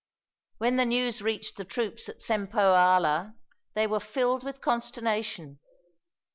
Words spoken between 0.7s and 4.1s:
the news reached the troops at Cempoalla, they were